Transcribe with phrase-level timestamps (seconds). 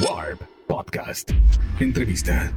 [0.00, 1.32] Warp Podcast.
[1.78, 2.50] Entrevista.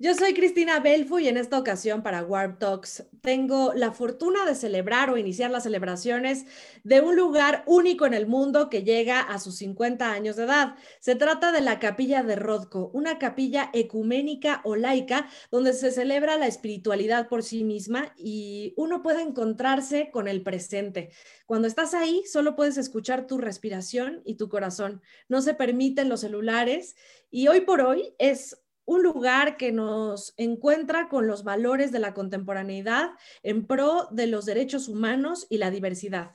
[0.00, 4.54] Yo soy Cristina Belfu y en esta ocasión para Warp Talks tengo la fortuna de
[4.54, 6.46] celebrar o iniciar las celebraciones
[6.84, 10.76] de un lugar único en el mundo que llega a sus 50 años de edad.
[11.00, 16.36] Se trata de la Capilla de Rodko, una capilla ecuménica o laica donde se celebra
[16.36, 21.10] la espiritualidad por sí misma y uno puede encontrarse con el presente.
[21.44, 25.02] Cuando estás ahí, solo puedes escuchar tu respiración y tu corazón.
[25.28, 26.94] No se permiten los celulares
[27.32, 32.14] y hoy por hoy es un lugar que nos encuentra con los valores de la
[32.14, 33.10] contemporaneidad
[33.42, 36.30] en pro de los derechos humanos y la diversidad.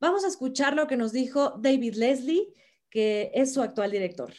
[0.00, 2.52] Vamos a escuchar lo que nos dijo David Leslie,
[2.90, 4.34] que es su actual director.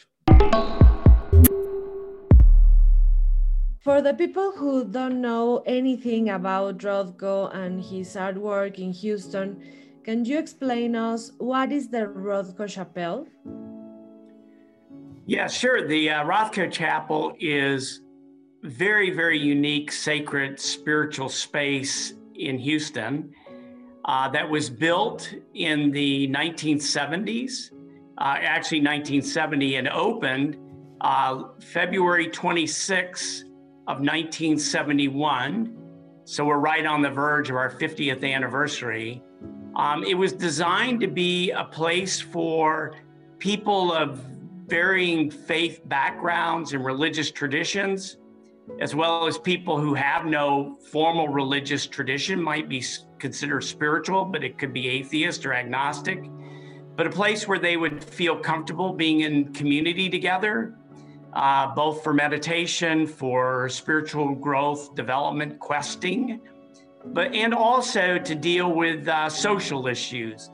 [3.80, 9.58] For the people who don't know anything about Rothko and his artwork in Houston,
[10.04, 13.26] can you explain us what is the Rothko Chapel?
[15.28, 15.88] Yeah, sure.
[15.88, 18.00] The uh, Rothko Chapel is
[18.62, 23.34] very, very unique, sacred, spiritual space in Houston
[24.04, 27.72] uh, that was built in the 1970s,
[28.18, 30.58] uh, actually 1970, and opened
[31.00, 33.42] uh, February 26
[33.88, 35.76] of 1971.
[36.24, 39.24] So we're right on the verge of our 50th anniversary.
[39.74, 42.94] Um, it was designed to be a place for
[43.40, 44.20] people of
[44.66, 48.16] varying faith backgrounds and religious traditions,
[48.80, 52.84] as well as people who have no formal religious tradition, might be
[53.18, 56.24] considered spiritual, but it could be atheist or agnostic.
[56.96, 60.74] But a place where they would feel comfortable being in community together,
[61.32, 66.40] uh, both for meditation, for spiritual growth, development, questing,
[67.04, 70.50] but and also to deal with uh, social issues.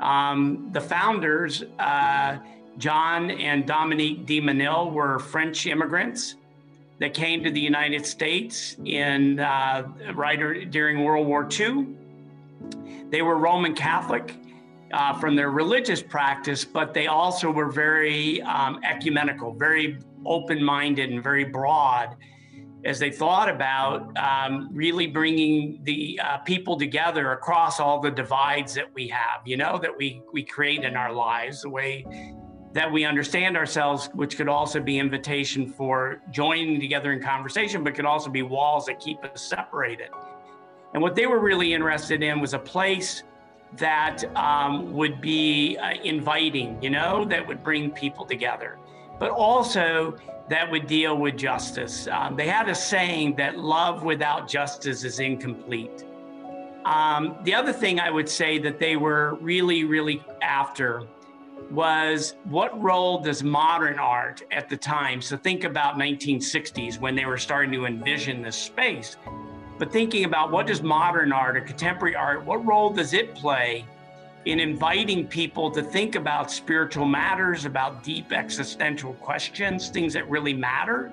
[0.00, 1.64] Um, the founders.
[1.78, 2.38] Uh,
[2.80, 6.36] John and Dominique de Menil were French immigrants
[6.98, 11.88] that came to the United States in uh, right during World War II.
[13.10, 14.34] They were Roman Catholic
[14.92, 21.10] uh, from their religious practice, but they also were very um, ecumenical, very open minded,
[21.10, 22.16] and very broad
[22.86, 28.72] as they thought about um, really bringing the uh, people together across all the divides
[28.72, 32.06] that we have, you know, that we, we create in our lives, the way
[32.72, 37.94] that we understand ourselves, which could also be invitation for joining together in conversation, but
[37.94, 40.10] could also be walls that keep us separated.
[40.94, 43.24] And what they were really interested in was a place
[43.76, 48.78] that um, would be uh, inviting, you know, that would bring people together,
[49.18, 50.16] but also
[50.48, 52.08] that would deal with justice.
[52.08, 56.04] Um, they had a saying that love without justice is incomplete.
[56.84, 61.04] Um, the other thing I would say that they were really, really after
[61.70, 67.24] was what role does modern art at the time so think about 1960s when they
[67.24, 69.16] were starting to envision this space
[69.78, 73.84] but thinking about what does modern art or contemporary art what role does it play
[74.46, 80.54] in inviting people to think about spiritual matters about deep existential questions things that really
[80.54, 81.12] matter?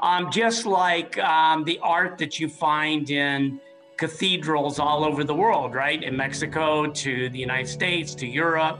[0.00, 3.60] Um, just like um, the art that you find in
[3.96, 6.02] cathedrals all over the world right?
[6.02, 8.78] In mexico to the united states to europe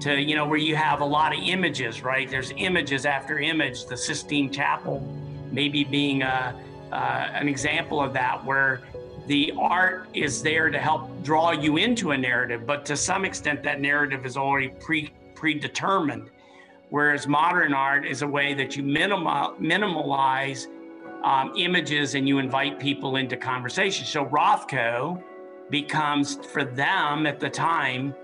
[0.00, 2.28] to you know where you have a lot of images right?
[2.28, 3.86] There's images after image.
[3.86, 5.00] The sistine chapel
[5.52, 6.54] maybe being a,
[6.92, 8.80] uh, an example of that where
[9.26, 13.62] the art is there to help draw you into a narrative but to some extent
[13.62, 16.30] that narrative is already pre predetermined.
[16.90, 20.66] Whereas modern art is a way that you minimal, minimalize
[21.24, 24.04] um, images and you invite people into conversation.
[24.04, 25.22] So rothko
[25.70, 28.14] becomes for them at the time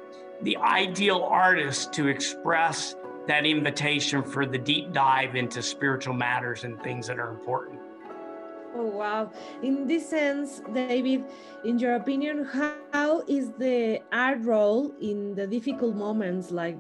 [0.42, 6.80] the ideal artist to express that invitation for the deep dive into spiritual matters and
[6.82, 7.80] things that are important.
[8.76, 9.30] Oh, wow.
[9.62, 11.24] In this sense, David,
[11.64, 12.44] in your opinion,
[12.92, 16.76] how is the art role in the difficult moments like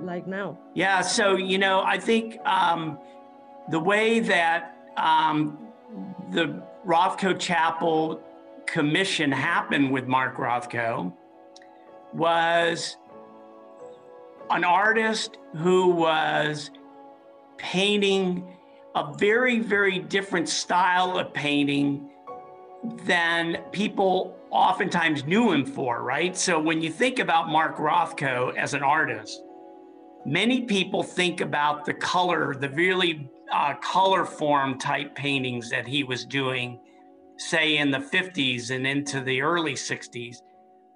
[0.00, 0.58] like now?
[0.74, 2.98] Yeah, so, you know, I think um,
[3.70, 5.58] the way that um,
[6.30, 8.22] the Rothko Chapel
[8.66, 11.12] commission happened with Mark Rothko
[12.14, 12.96] was
[14.50, 16.70] an artist who was
[17.58, 18.56] painting
[18.94, 22.10] a very, very different style of painting
[23.04, 26.36] than people oftentimes knew him for, right?
[26.36, 29.42] So when you think about Mark Rothko as an artist,
[30.24, 36.02] many people think about the color, the really uh, color form type paintings that he
[36.02, 36.80] was doing,
[37.36, 40.38] say in the 50s and into the early 60s.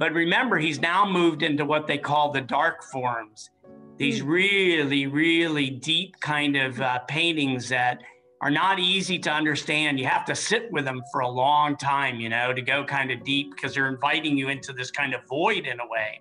[0.03, 3.51] But remember, he's now moved into what they call the dark forms,
[3.99, 4.27] these mm.
[4.27, 8.03] really, really deep kind of uh, paintings that
[8.41, 10.01] are not easy to understand.
[10.01, 13.13] You have to sit with them for a long time, you know, to go kind
[13.13, 16.21] of deep because they're inviting you into this kind of void in a way.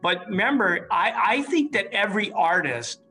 [0.00, 3.02] But remember, I, I think that every artist,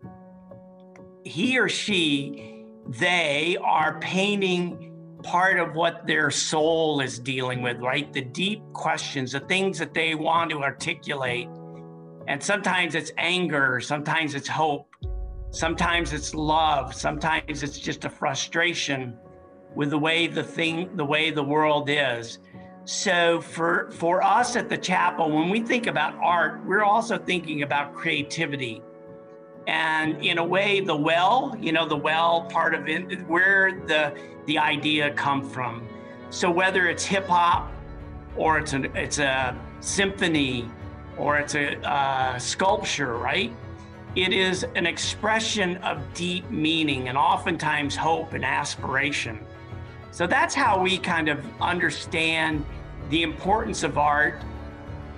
[1.24, 4.95] he or she, they are painting
[5.26, 8.12] part of what their soul is dealing with, right?
[8.14, 11.50] The deep questions, the things that they want to articulate.
[12.28, 14.88] And sometimes it's anger, sometimes it's hope,
[15.50, 19.18] sometimes it's love, sometimes it's just a frustration
[19.76, 22.40] with the way the thing, the way the world is.
[22.86, 27.64] So for for us at the chapel, when we think about art, we're also thinking
[27.64, 28.84] about creativity
[29.68, 34.14] and in a way the well you know the well part of it where the
[34.46, 35.88] the idea come from.
[36.30, 37.72] So whether it's hip hop
[38.36, 40.70] or it's an it's a symphony
[41.18, 43.52] or it's a uh, sculpture right?
[44.16, 49.40] It is an expression of deep meaning and oftentimes hope and aspiration.
[50.12, 52.66] So that's how we kind of understand
[53.10, 54.42] the importance of art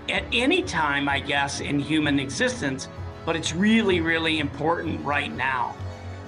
[0.09, 2.88] at any time i guess in human existence
[3.27, 5.75] but it's really, really important right now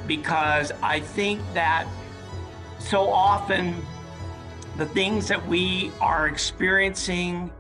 [0.05, 1.87] because I think that
[2.77, 3.73] so often
[4.75, 7.51] the things that we are experiencing,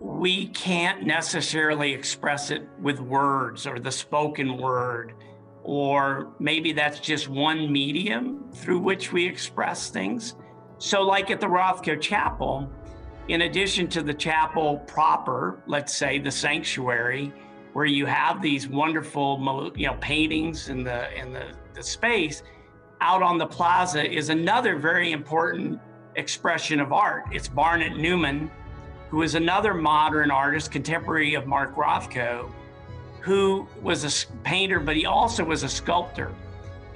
[0.00, 5.14] we can't necessarily express it with words or the spoken word,
[5.62, 10.34] or maybe that's just one medium through which we express things.
[10.78, 12.68] So, like at the Rothko Chapel,
[13.28, 17.32] in addition to the chapel proper, let's say the sanctuary,
[17.78, 21.44] where you have these wonderful you know paintings in the in the,
[21.74, 22.42] the space
[23.00, 25.80] out on the plaza is another very important
[26.16, 27.26] expression of art.
[27.30, 28.50] It's barnett newman
[29.10, 32.52] who is another modern artist contemporary of mark rothko
[33.20, 36.34] who was a painter but he also was a sculptor.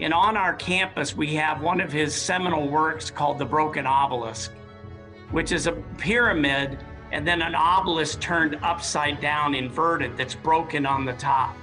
[0.00, 4.50] And on our campus we have one of his seminal works called the broken obelisk
[5.30, 6.76] which is a pyramid
[7.12, 11.54] and then an obelisk turned upside down, inverted, that's broken on the top,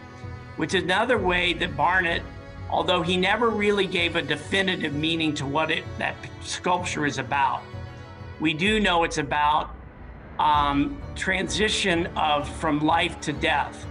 [0.58, 2.22] which is another way that Barnett,
[2.70, 7.64] although he never really gave a definitive meaning to what it, that sculpture is about,
[8.40, 9.76] we do know it's about
[10.38, 13.86] um, transition of from life to death,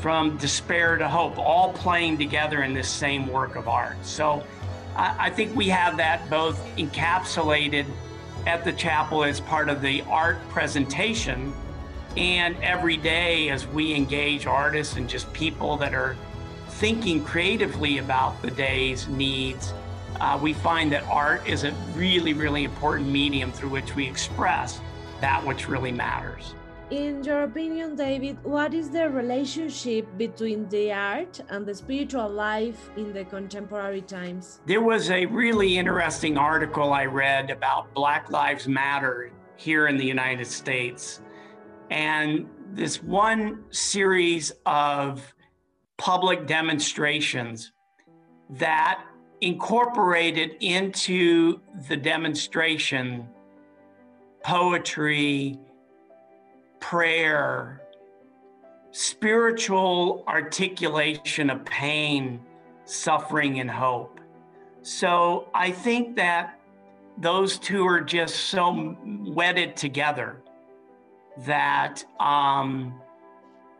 [0.00, 3.96] from despair to hope, all playing together in this same work of art.
[4.02, 4.44] So
[4.96, 7.86] I, I think we have that both encapsulated
[8.46, 11.52] at the chapel as part of the art presentation.
[12.16, 16.16] And every day, as we engage artists and just people that are
[16.68, 19.72] thinking creatively about the day's needs,
[20.20, 24.80] uh, we find that art is a really, really important medium through which we express
[25.20, 26.54] that which really matters.
[26.92, 32.90] In your opinion, David, what is the relationship between the art and the spiritual life
[32.98, 34.60] in the contemporary times?
[34.66, 40.04] There was a really interesting article I read about Black Lives Matter here in the
[40.04, 41.22] United States.
[41.90, 45.34] And this one series of
[45.96, 47.72] public demonstrations
[48.50, 49.02] that
[49.40, 51.58] incorporated into
[51.88, 53.26] the demonstration
[54.44, 55.58] poetry,
[56.82, 57.80] prayer,
[58.90, 62.40] spiritual articulation of pain,
[62.84, 64.20] suffering, and hope.
[64.82, 66.58] So I think that
[67.16, 70.42] those two are just so wedded together
[71.46, 73.00] that um,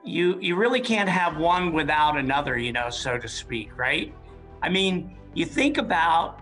[0.05, 4.15] you you really can't have one without another, you know, so to speak, right?
[4.63, 6.41] I mean, you think about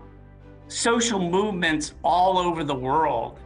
[0.67, 3.39] social movements all over the world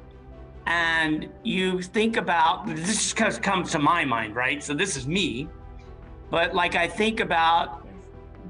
[0.65, 4.63] and you think about this just comes to my mind, right?
[4.63, 5.47] So this is me,
[6.29, 7.87] but like I think about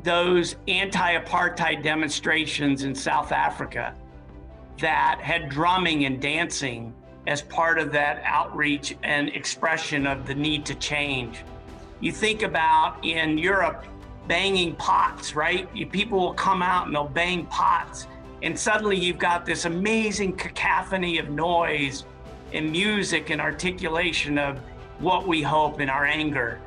[0.03, 3.95] those anti-apartheid demonstrations in South Africa
[4.79, 6.93] that had drumming and dancing
[7.27, 11.43] as part of that outreach and expression of the need to change.
[11.99, 13.85] You think about in Europe
[14.27, 15.71] banging pots, right?
[15.91, 18.07] People will come out and they'll bang pots
[18.45, 22.05] and suddenly you've got this amazing cacophony of noise
[22.53, 24.59] and music and articulation of
[24.99, 26.61] what we hope in our anger.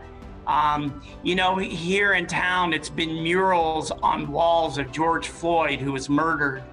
[0.49, 5.93] Um, you know, here in town, it's been murals on walls of George Floyd, who
[5.93, 6.65] was murdered,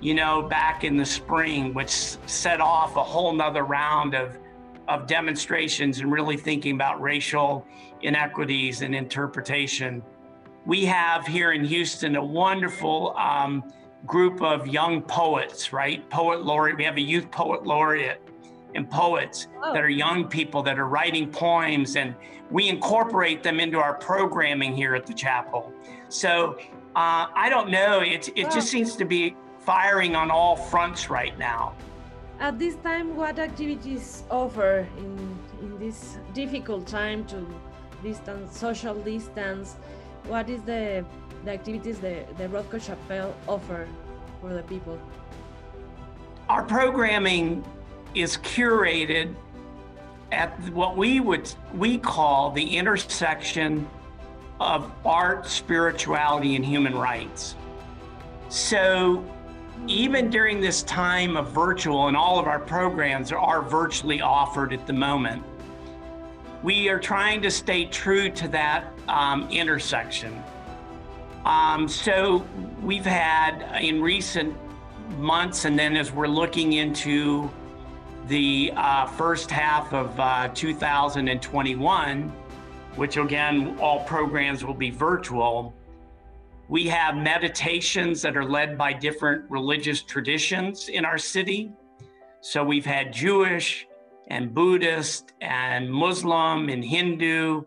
[0.00, 4.38] you know, back in the spring, which set off a whole nother round of,
[4.88, 7.66] of demonstrations and really thinking about racial
[8.00, 10.02] inequities and interpretation.
[10.64, 13.62] We have here in Houston a wonderful um,
[14.06, 16.08] group of young poets, right?
[16.10, 16.76] Poet laureate.
[16.78, 18.20] We have a youth poet laureate
[18.74, 19.72] and poets Oh.
[19.72, 22.14] that are young people that are writing poems, and
[22.50, 25.72] we incorporate them into our programming here at the chapel.
[26.08, 26.58] So
[26.96, 28.00] uh, I don't know.
[28.00, 28.50] It, it Wow.
[28.50, 31.74] just seems to be firing on all fronts right now.
[32.40, 37.46] At this time, what activities offer in, in this difficult time to
[38.02, 39.76] distance, social distance?
[40.26, 41.04] What is the,
[41.48, 43.88] the activities the, the Rothko Chapel offer
[44.40, 45.00] for the people?
[46.50, 47.64] Our programming
[48.14, 49.34] is curated
[50.30, 53.88] at what we would we call the intersection
[54.60, 57.54] of art, spirituality, and human rights.
[58.50, 59.24] So
[59.86, 64.86] even during this time of virtual, and all of our programs are virtually offered at
[64.86, 65.42] the moment,
[66.62, 70.42] we are trying to stay true to that um, intersection.
[71.44, 72.46] Um, so
[72.82, 74.56] we've had in recent
[75.18, 77.50] months, and then as we're looking into
[78.26, 82.32] the uh, first half of uh, 2021,
[82.96, 85.74] which again, all programs will be virtual.
[86.68, 91.72] We have meditations that are led by different religious traditions in our city.
[92.40, 93.86] So we've had Jewish
[94.26, 97.62] and Buddhist and Muslim and Hindu.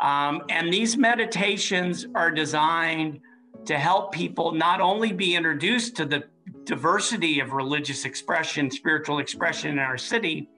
[0.00, 3.20] Um, and these meditations are designed
[3.66, 6.24] to help people not only be introduced to the
[6.64, 10.48] diversity of religious expression, spiritual expression in our city,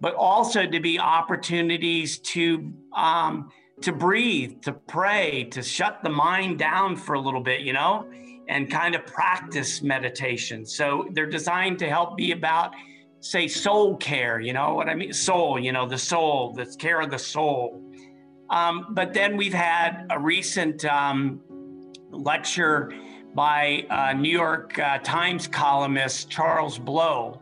[0.00, 3.50] but also to be opportunities to um,
[3.80, 8.08] to breathe, to pray, to shut the mind down for a little bit, you know,
[8.48, 10.64] and kind of practice meditation.
[10.64, 12.74] So they're designed to help be about,
[13.20, 14.38] say, soul care.
[14.40, 15.12] You know what I mean?
[15.12, 17.82] Soul, you know, the soul, the care of the soul.
[18.50, 21.40] Um, but then we've had a recent um,
[22.10, 22.92] lecture
[23.34, 27.40] by uh, New York uh, Times columnist Charles Blow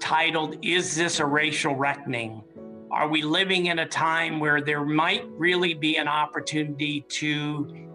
[0.00, 2.42] titled, Is This a Racial Reckoning?
[2.90, 7.88] Are we living in a time where there might really be an opportunity to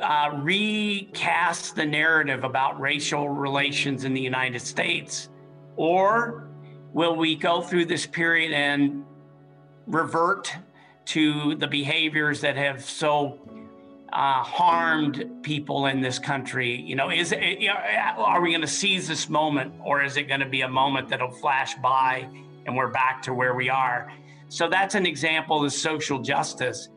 [0.00, 5.28] uh, recast the narrative about racial relations in the United States?
[5.76, 6.48] Or
[6.94, 9.04] will we go through this period and
[9.86, 10.54] revert
[11.08, 13.38] to the behaviors that have so
[14.12, 16.82] uh, harmed people in this country.
[16.82, 20.40] You know, is it, are we going to seize this moment, or is it going
[20.40, 22.28] to be a moment that'll flash by
[22.66, 24.12] and we're back to where we are?
[24.48, 26.90] So that's an example of social justice.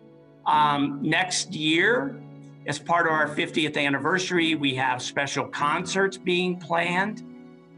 [0.45, 2.21] Um, next year,
[2.67, 7.23] as part of our 50th anniversary, we have special concerts being planned.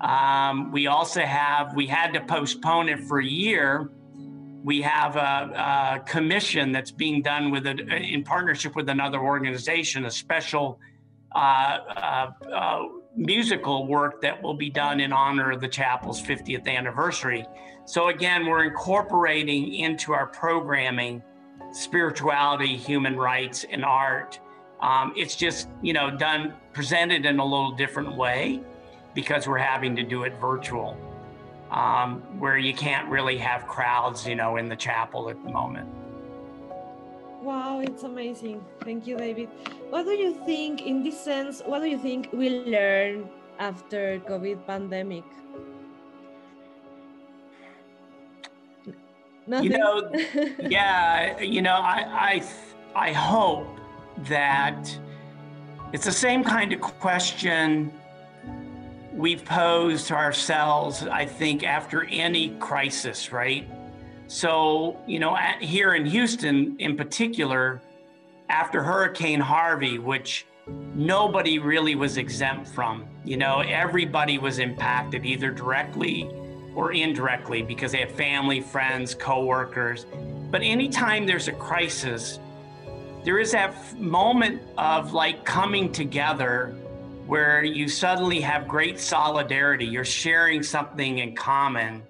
[0.02, 3.92] Um, we also have, we had to postpone it for a year
[4.64, 10.06] we have a, a, commission that's being done with it in partnership with another organization,
[10.06, 10.80] a special
[11.36, 12.84] uh, uh, uh,
[13.16, 17.46] musical work that will be done in honor of the chapel's 50th anniversary.
[17.86, 21.22] So again, we're incorporating into our programming
[21.74, 24.40] spirituality, human rights, and art.
[24.80, 28.62] Um, it's just you know done presented in a little different way
[29.14, 30.98] because we're having to do it virtual
[31.74, 35.90] um, where you can't really have crowds, you know, in the chapel at the moment.
[37.42, 38.64] Wow, it's amazing.
[38.84, 39.50] Thank you, David.
[39.90, 43.28] What do you think, in this sense, what do you think we learn
[43.60, 45.26] after COVID pandemic?
[49.46, 49.72] Nothing?
[49.72, 50.12] You know,
[50.70, 52.42] yeah, you know, I,
[52.96, 53.68] I, I hope
[54.30, 54.98] that
[55.92, 57.92] it's the same kind of question
[59.14, 63.70] we've posed ourselves, I think, after any crisis, right?
[64.28, 67.82] So, you know, at, here in Houston in particular,
[68.50, 70.46] after Hurricane Harvey, which
[70.96, 76.30] nobody really was exempt from, you know, everybody was impacted either directly
[76.76, 80.06] or indirectly because they have family, friends, coworkers.
[80.50, 82.40] But anytime there's a crisis,
[83.24, 86.76] there is that moment of like coming together
[87.26, 89.86] where you suddenly have great solidarity.
[89.86, 92.04] You're sharing something in common.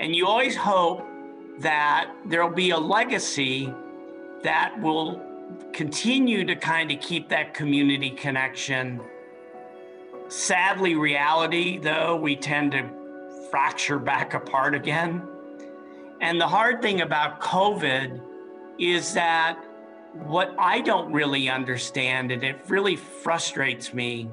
[0.00, 1.04] And you always hope
[1.58, 3.72] that there'll be a legacy
[4.42, 5.22] that will
[5.72, 9.00] continue to kind of keep that community connection.
[10.28, 12.88] Sadly, reality, though, we tend to
[13.50, 15.22] fracture back apart again.
[16.20, 18.20] And the hard thing about COVID
[18.78, 19.58] is that
[20.24, 24.30] what I don't really understand, and it really frustrates me,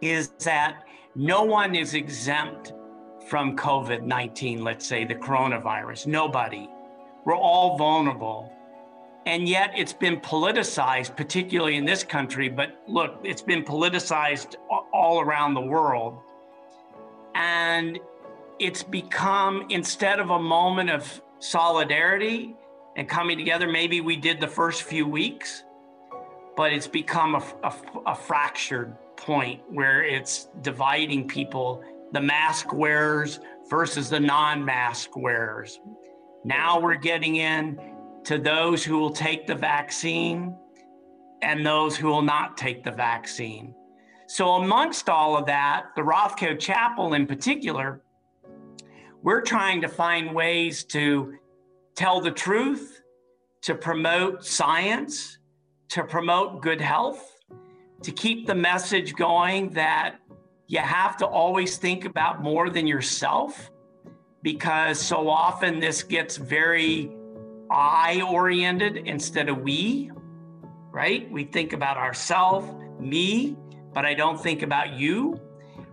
[0.00, 2.72] is that no one is exempt
[3.28, 6.06] from COVID 19, let's say the coronavirus.
[6.06, 6.68] Nobody.
[7.24, 8.52] We're all vulnerable.
[9.26, 14.54] And yet it's been politicized, particularly in this country, but look, it's been politicized
[14.92, 16.18] all around the world.
[17.34, 17.98] And
[18.58, 22.56] it's become instead of a moment of solidarity
[22.96, 25.64] and coming together, maybe we did the first few weeks,
[26.56, 27.74] but it's become a, a,
[28.06, 31.82] a fractured point where it's dividing people,
[32.12, 35.80] the mask wearers versus the non mask wearers.
[36.44, 37.78] Now we're getting in
[38.24, 40.56] to those who will take the vaccine
[41.42, 43.74] and those who will not take the vaccine.
[44.26, 48.02] So, amongst all of that, the Rothko Chapel in particular,
[49.22, 51.34] we're trying to find ways to
[51.94, 53.02] tell the truth,
[53.62, 55.38] to promote science,
[55.88, 57.37] to promote good health,
[58.02, 60.16] to keep the message going that
[60.66, 63.70] you have to always think about more than yourself
[64.42, 67.10] because so often this gets very
[67.70, 70.10] I oriented instead of we,
[70.90, 71.30] right?
[71.30, 72.66] We think about ourselves,
[72.98, 73.56] me,
[73.92, 75.40] but I don't think about you.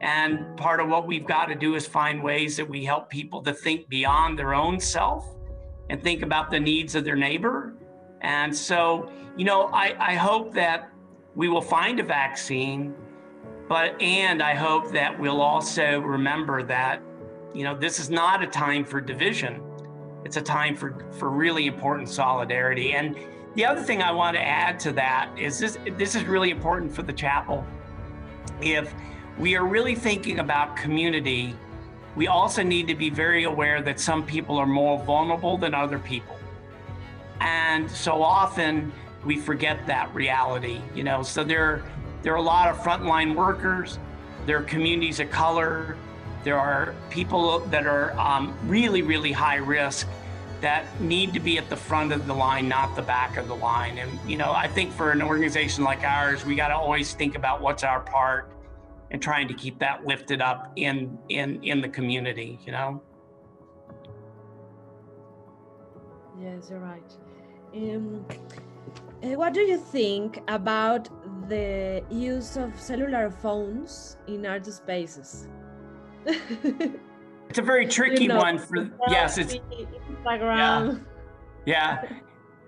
[0.01, 3.41] And part of what we've got to do is find ways that we help people
[3.43, 5.25] to think beyond their own self
[5.89, 7.73] and think about the needs of their neighbor.
[8.21, 10.89] And so, you know, I, I hope that
[11.35, 12.95] we will find a vaccine,
[13.67, 17.01] but and I hope that we'll also remember that,
[17.53, 19.61] you know, this is not a time for division.
[20.23, 22.93] It's a time for, for really important solidarity.
[22.93, 23.15] And
[23.53, 26.93] the other thing I want to add to that is this this is really important
[26.93, 27.65] for the chapel.
[28.61, 28.93] If
[29.37, 31.55] we are really thinking about community,
[32.15, 35.99] we also need to be very aware that some people are more vulnerable than other
[35.99, 36.37] people.
[37.41, 38.93] And so often
[39.25, 41.23] we forget that reality, you know.
[41.23, 41.83] So there,
[42.21, 43.99] there are a lot of frontline workers,
[44.45, 45.97] there are communities of color,
[46.43, 50.07] there are people that are um, really, really high risk
[50.61, 53.55] that need to be at the front of the line, not the back of the
[53.55, 53.97] line.
[53.97, 57.35] And, you know, I think for an organization like ours, we got to always think
[57.35, 58.55] about what's our part
[59.11, 63.01] and trying to keep that lifted up in in in the community you know
[66.41, 67.13] yes you're right
[67.73, 68.25] um,
[69.23, 71.09] Eh, what do you think about
[71.47, 75.47] the use of cellular phones in art spaces
[76.25, 81.05] it's a very tricky you know, one for yes it's Instagram.
[81.65, 82.19] yeah yeah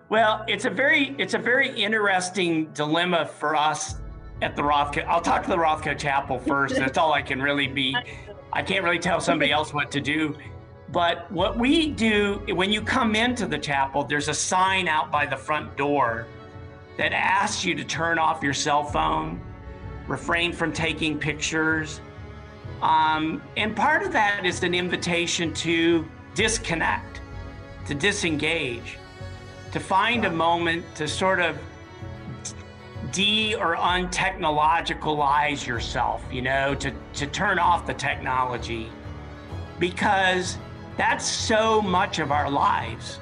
[0.09, 3.95] well it's a very it's a very interesting dilemma for us
[4.41, 5.03] at the Rothko.
[5.05, 6.75] I'll talk to the Rothko Chapel first.
[6.75, 7.95] That's all I can really be.
[8.53, 10.35] I can't really tell somebody else what to do.
[10.89, 15.25] But what we do when you come into the chapel, there's a sign out by
[15.25, 16.27] the front door
[16.97, 19.39] that asks you to turn off your cell phone,
[20.07, 22.01] refrain from taking pictures.
[22.81, 26.05] Um, and part of that is an invitation to
[26.35, 27.21] disconnect,
[27.87, 28.97] to disengage,
[29.71, 31.57] to find a moment to sort of
[33.11, 38.89] de or untechnologicalize yourself, you know, to, to turn off the technology
[39.79, 40.57] because
[40.97, 43.19] that's so much of our lives.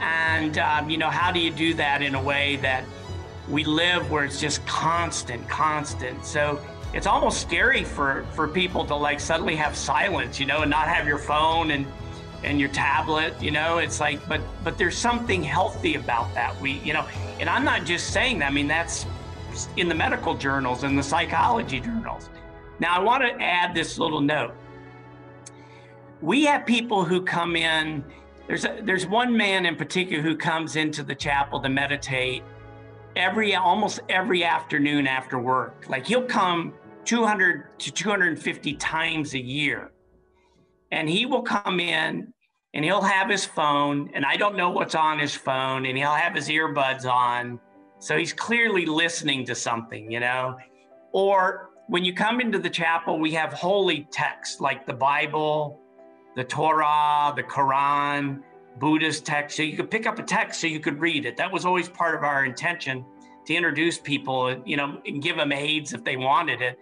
[0.00, 2.84] And, um, you know, how do you do that in a way that
[3.48, 6.24] we live where it's just constant, constant?
[6.24, 6.60] So
[6.92, 10.88] it's almost scary for, for people to like suddenly have silence, you know, and not
[10.88, 11.86] have your phone and,
[12.44, 16.58] and your tablet, you know, it's like, but, but there's something healthy about that.
[16.60, 17.06] We, you know,
[17.40, 19.06] and I'm not just saying that, I mean, that's
[19.76, 22.28] in the medical journals and the psychology journals.
[22.80, 24.54] Now, I want to add this little note.
[26.20, 28.04] We have people who come in,
[28.46, 32.42] there's, a, there's one man in particular who comes into the chapel to meditate
[33.16, 35.86] every almost every afternoon after work.
[35.88, 39.92] Like he'll come 200 to 250 times a year.
[40.90, 42.32] And he will come in
[42.74, 46.12] and he'll have his phone, and I don't know what's on his phone, and he'll
[46.12, 47.60] have his earbuds on.
[48.00, 50.56] So he's clearly listening to something, you know?
[51.12, 55.80] Or when you come into the chapel, we have holy texts like the Bible,
[56.36, 58.42] the Torah, the Quran,
[58.78, 59.56] Buddhist text.
[59.56, 61.36] So you could pick up a text so you could read it.
[61.36, 63.04] That was always part of our intention
[63.46, 66.78] to introduce people, you know, and give them aids if they wanted it.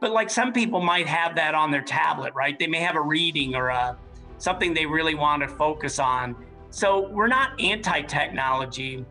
[0.00, 2.58] But like some people might have that on their tablet, right?
[2.58, 3.98] They may have a reading or a
[4.38, 6.36] something they really want to focus on.
[6.70, 9.04] So we're not anti-technology,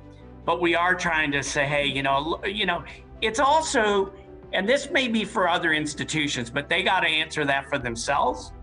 [0.45, 2.83] but we are trying to say, hey, you know, you know,
[3.21, 4.13] it's also,
[4.53, 8.53] and this may be for other institutions, but they got to answer that for themselves.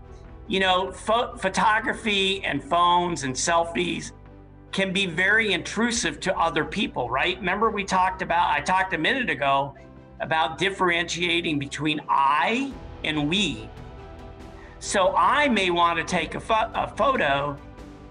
[0.53, 4.11] You know, pho- photography and phones and selfies
[4.71, 7.39] can be very intrusive to other people, right?
[7.39, 9.73] Remember, we talked about, I talked a minute ago
[10.19, 12.71] about differentiating between I
[13.03, 13.67] and we.
[14.77, 17.57] So I may want to take a, fo- a photo,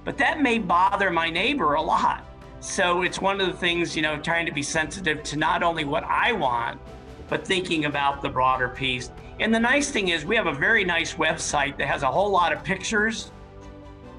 [0.04, 2.24] but that may bother my neighbor a lot.
[2.58, 5.84] So it's one of the things, you know, trying to be sensitive to not only
[5.84, 6.80] what I want,
[7.28, 9.12] but thinking about the broader piece.
[9.42, 12.30] And the nice thing is, we have a very nice website that has a whole
[12.30, 13.32] lot of pictures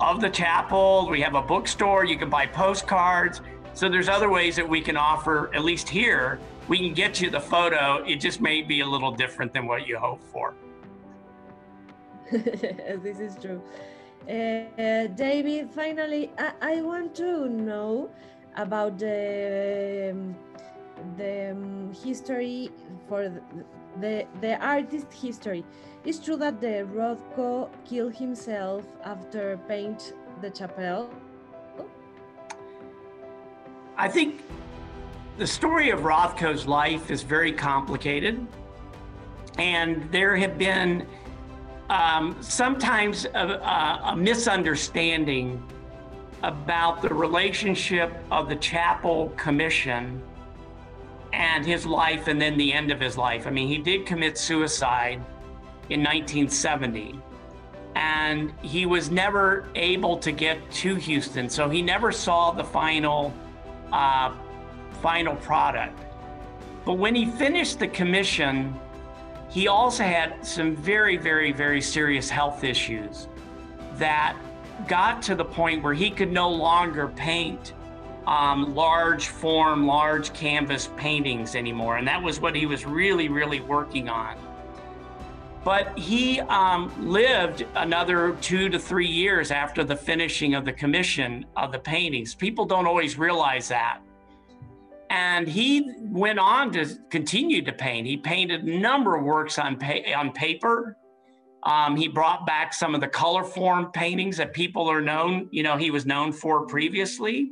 [0.01, 1.07] of the chapel.
[1.09, 2.03] We have a bookstore.
[2.03, 3.39] You can buy postcards.
[3.73, 7.29] So there's other ways that we can offer, at least here, we can get you
[7.29, 8.03] the photo.
[8.03, 10.55] It just may be a little different than what you hope for.
[12.31, 13.61] this is true.
[14.27, 18.09] Uh, David, finally, I, I, want to know
[18.57, 20.35] about the um,
[21.17, 22.71] the um, history
[23.09, 23.41] for the,
[23.99, 25.63] the, the artist history.
[26.05, 31.09] It's true that the Rothko killed himself after paint the chapel.
[33.97, 34.41] I think
[35.37, 38.45] the story of Rothko's life is very complicated,
[39.57, 41.07] and there have been
[41.89, 45.61] um, sometimes a, a, misunderstanding
[46.41, 50.21] about the relationship of the chapel commission
[51.43, 53.45] and his life and then the end of his life.
[53.45, 55.17] I mean, he did commit suicide
[55.89, 57.19] in 1970
[57.95, 61.49] and he was never able to get to Houston.
[61.49, 63.33] So he never saw the final,
[63.91, 64.33] uh,
[65.01, 65.99] final product.
[66.85, 68.73] But when he finished the commission,
[69.49, 73.27] he also had some very, very, very serious health issues
[73.95, 74.37] that
[74.87, 77.73] got to the point where he could no longer paint
[78.27, 81.97] um, large form, large canvas paintings anymore.
[81.97, 84.37] And that was what he was really, really working on.
[85.63, 91.45] But he um, lived another two to three years after the finishing of the commission
[91.55, 92.35] of the paintings.
[92.35, 93.99] People don't always realize that.
[95.09, 98.07] And he went on to continue to paint.
[98.07, 100.97] He painted a number of works on, pa- on paper.
[101.63, 105.63] Um, he brought back some of the color form paintings that people are known, you
[105.63, 107.51] know, he was known for previously.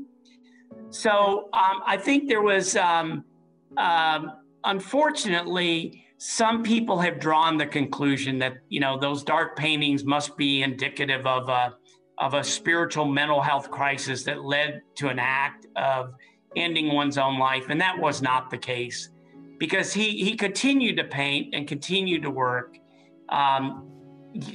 [0.92, 3.24] So um, I think there was, um,
[3.78, 10.38] um, unfortunately, some people have drawn the conclusion that you know those dark paintings must
[10.38, 11.74] be indicative of a
[12.20, 16.14] of a spiritual mental health crisis that led to an act of
[16.56, 19.10] ending one's own life, and that was not the case,
[19.58, 22.78] because he he continued to paint and continued to work
[23.30, 23.90] um,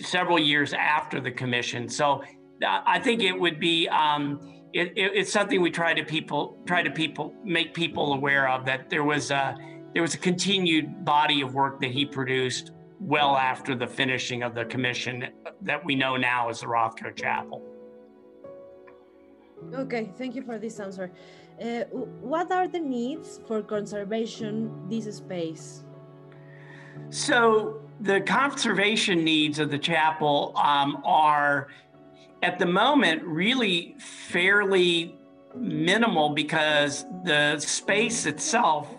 [0.00, 1.88] several years after the commission.
[1.88, 2.22] So
[2.62, 3.88] I think it would be.
[3.88, 8.48] Um, it, it, it's something we try to people try to people make people aware
[8.48, 9.56] of that there was a
[9.94, 14.54] there was a continued body of work that he produced well after the finishing of
[14.54, 15.28] the commission
[15.62, 17.62] that we know now as the Rothko Chapel.
[19.74, 21.10] Okay, thank you for this answer.
[21.60, 21.84] Uh,
[22.34, 25.84] what are the needs for conservation this space?
[27.08, 31.68] So the conservation needs of the chapel um, are
[32.42, 35.16] at the moment really fairly
[35.54, 38.94] minimal because the space itself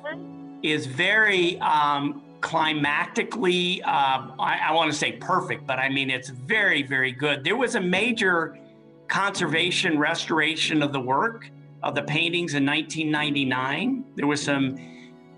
[0.63, 6.29] is very um, climactically, uh, I, I want to say perfect, but I mean, it's
[6.29, 7.43] very, very good.
[7.43, 8.57] There was a major
[9.07, 11.49] conservation restoration of the work
[11.83, 14.03] of the paintings in 1999.
[14.15, 14.77] There was some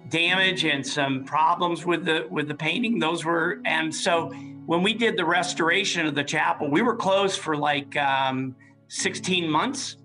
[0.10, 2.98] damage and some problems with the with the painting.
[2.98, 4.32] Those were and so
[4.70, 8.56] when we did the restoration of the chapel, we were closed for like um,
[8.90, 9.98] 16 months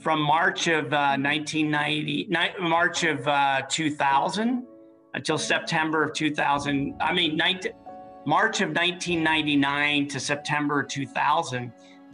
[0.00, 2.26] from March of uh, 1990,
[2.58, 4.66] March of uh, 2000
[5.14, 6.96] until September of 2000.
[7.00, 7.70] I mean, 19,
[8.26, 11.72] March of 1999 to September 2000.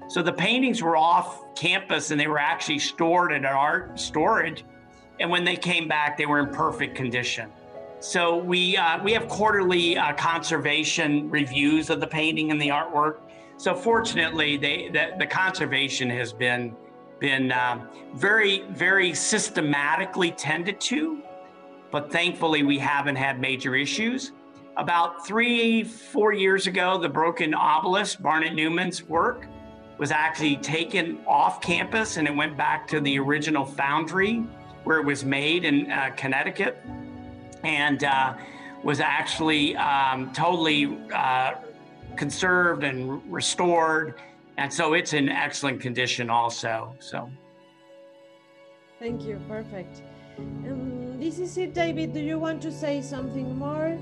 [0.09, 4.62] So the paintings were off campus and they were actually stored at art storage.
[5.20, 7.51] And when they came back, they were in perfect condition.
[8.00, 13.16] So we uh, we have quarterly uh, conservation reviews of the painting and the artwork.
[13.56, 16.76] So fortunately, they the, the conservation has been
[17.18, 21.20] been uh, very very systematically tended to,
[21.90, 24.32] but thankfully we haven't had major issues.
[24.76, 29.48] About three four years ago, the broken obelisk, Barnett Newman's work,
[29.98, 34.37] was actually taken off campus and it went back to the original foundry
[34.84, 36.80] where it was made in uh, Connecticut
[37.64, 38.34] and uh,
[38.82, 41.54] was actually um, totally uh,
[42.16, 44.14] conserved and restored.
[44.56, 46.94] And so it's in excellent condition also.
[46.98, 47.30] So.
[48.98, 49.40] Thank you.
[49.48, 50.02] Perfect.
[50.38, 52.12] Um, this is it, David.
[52.12, 53.98] Do you want to say something more?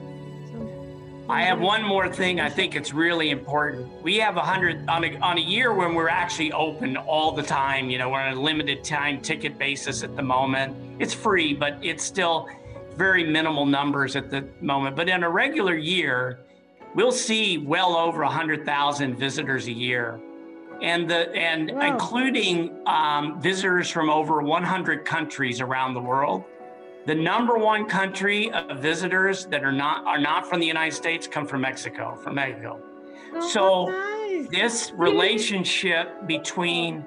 [1.29, 2.39] I have one more thing.
[2.39, 3.91] I think it's really important.
[4.01, 7.43] We have a hundred on a, on a year when we're actually open all the
[7.43, 7.91] time.
[7.91, 10.77] You know, we're on a limited time ticket basis at the moment.
[11.01, 12.49] It's free, but it's still
[12.97, 14.97] very minimal numbers at the moment.
[14.97, 16.41] But in a regular year,
[16.95, 20.21] we'll see well over 100,000 visitors a year.
[20.83, 21.93] And the and wow.
[21.93, 26.45] including um, visitors from over 100 countries around the world.
[27.07, 31.27] The number one country of visitors that are not are not from the United States
[31.27, 32.81] come from Mexico, from Mexico.
[33.35, 34.49] Oh, So, nice.
[34.51, 37.07] This relationship between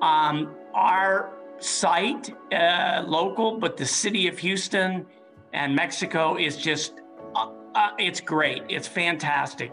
[0.00, 5.06] um, our site, uh, local, but the city of Houston
[5.52, 6.94] and Mexico is just,
[7.34, 8.62] uh, uh, it's great.
[8.68, 9.72] It's fantastic.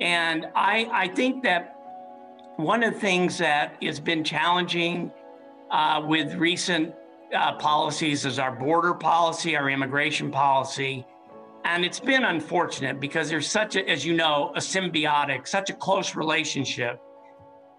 [0.00, 1.74] And I, I think that
[2.56, 5.10] one of the things that has been challenging
[5.70, 6.94] uh, with recent
[7.34, 11.06] uh, policies is our border policy, our immigration policy.
[11.64, 15.74] And it's been unfortunate because there's such a, as you know, a symbiotic, such a
[15.74, 17.00] close relationship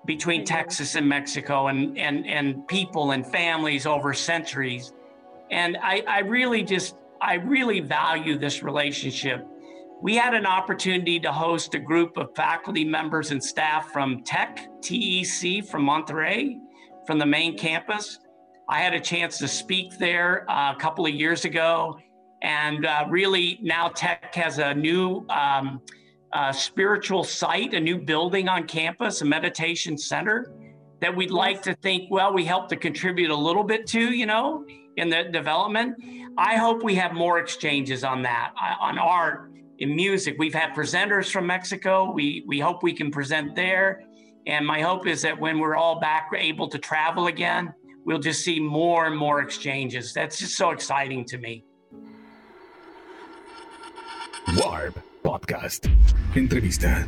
[0.05, 0.45] between Mhm.
[0.45, 4.93] Texas and Mexico and, and, and people and families over centuries.
[5.51, 9.45] And I, I really just, I really value this relationship.
[10.01, 14.67] We had an opportunity to host a group of faculty members and staff from Tech,
[14.81, 16.57] TEC from Monterrey,
[17.05, 18.19] from the main campus.
[18.69, 21.99] I had a chance to speak there uh, a couple of years ago.
[22.41, 25.81] And uh, really, now Tech has a new um,
[26.31, 30.53] uh, spiritual site, a new building on campus, a meditation center
[31.01, 34.25] that we'd like to think, well, we helped to contribute a little bit to, you
[34.25, 34.65] know,
[34.99, 35.95] in the development.
[36.37, 40.35] I hope we have more exchanges on that, uh, on art, in music.
[40.37, 42.11] We've had presenters from Mexico.
[42.11, 44.01] We, we hope we can present there.
[44.45, 47.73] And my hope is that when we're all back able to travel again,
[48.05, 50.13] we'll just see more and more exchanges.
[50.13, 51.63] That's just so exciting to me.
[54.57, 55.89] Warp Podcast.
[56.33, 57.07] Entrevista.